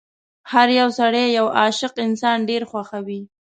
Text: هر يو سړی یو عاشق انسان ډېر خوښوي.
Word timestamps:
هر 0.51 0.67
يو 0.79 0.89
سړی 0.99 1.23
یو 1.37 1.45
عاشق 1.59 1.93
انسان 2.05 2.37
ډېر 2.49 2.61
خوښوي. 2.69 3.21